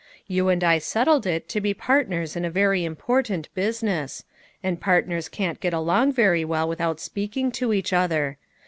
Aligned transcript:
You 0.25 0.49
and 0.49 0.63
I 0.63 0.79
settled 0.79 1.27
it 1.27 1.47
to 1.49 1.61
be 1.61 1.75
partners 1.75 2.35
in 2.35 2.43
a 2.43 2.49
very 2.49 2.83
important 2.83 3.53
business; 3.53 4.23
and 4.63 4.81
part 4.81 5.07
ners 5.07 5.29
can't 5.29 5.59
get 5.59 5.75
along 5.75 6.13
very 6.13 6.43
well 6.43 6.67
without 6.67 6.99
speaking 6.99 7.51
to 7.51 7.71
each 7.71 7.93
other. 7.93 8.39